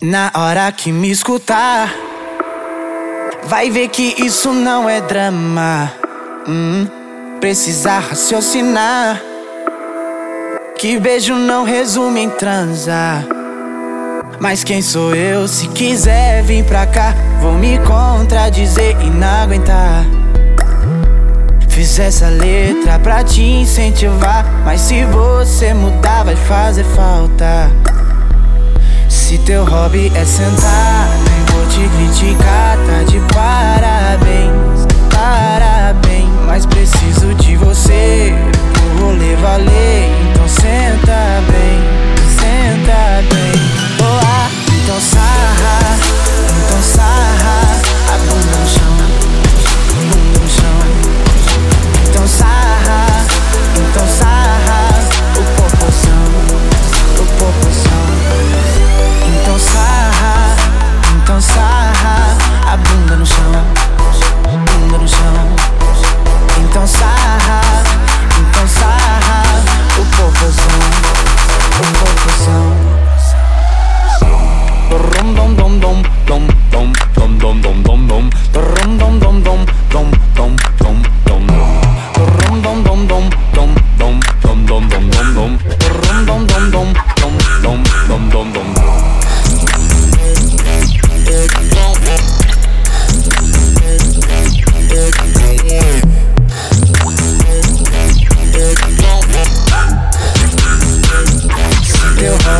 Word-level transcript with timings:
Na 0.00 0.30
hora 0.32 0.70
que 0.70 0.92
me 0.92 1.10
escutar, 1.10 1.92
vai 3.46 3.68
ver 3.68 3.88
que 3.88 4.14
isso 4.24 4.52
não 4.52 4.88
é 4.88 5.00
drama. 5.00 5.92
Hum, 6.46 6.86
precisa 7.40 7.98
raciocinar. 7.98 9.20
Que 10.78 11.00
beijo 11.00 11.34
não 11.34 11.64
resume 11.64 12.20
em 12.20 12.30
transar. 12.30 13.24
Mas 14.38 14.62
quem 14.62 14.82
sou 14.82 15.16
eu? 15.16 15.48
Se 15.48 15.66
quiser 15.66 16.44
vir 16.44 16.64
pra 16.64 16.86
cá, 16.86 17.12
vou 17.40 17.54
me 17.54 17.80
contradizer 17.80 18.96
e 19.02 19.10
não 19.10 19.26
aguentar. 19.26 20.04
Fiz 21.68 21.98
essa 21.98 22.28
letra 22.28 23.00
pra 23.00 23.24
te 23.24 23.42
incentivar. 23.42 24.46
Mas 24.64 24.80
se 24.80 25.04
você 25.06 25.74
mudar, 25.74 26.22
vai 26.22 26.36
fazer 26.36 26.84
falta. 26.84 27.68
Se 29.28 29.36
teu 29.36 29.62
hobby 29.62 30.10
é 30.14 30.24
sentar, 30.24 31.06
nem 31.28 31.44
vou 31.54 31.66
te 31.66 31.86
criticar, 31.86 32.78
tá 32.78 33.02
de 33.02 33.20
parabéns, 33.34 34.86
parabéns. 35.10 35.57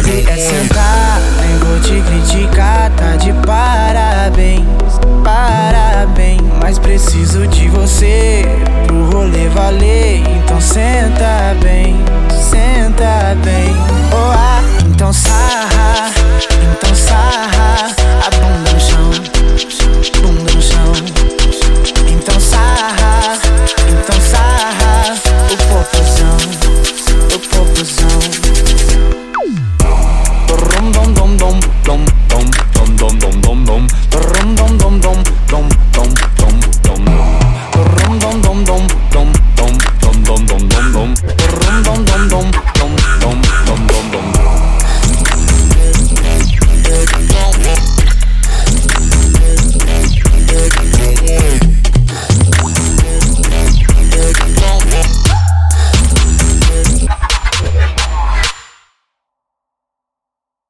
prazer 0.09 0.29
é 0.29 0.37
sentar. 0.37 1.21
Nem 1.41 1.59
vou 1.59 1.81
te 1.81 2.01
criticar, 2.03 2.91
tá 2.97 3.17
de 3.17 3.33
parabéns, 3.47 4.65
parabéns. 5.23 6.41
Mas 6.61 6.79
preciso 6.79 7.47
de 7.49 7.69
você 7.69 8.45
pro 8.87 9.11
rolê 9.11 9.49
valer, 9.49 10.23
então 10.37 10.61
senta 10.61 11.55
bem. 11.63 11.88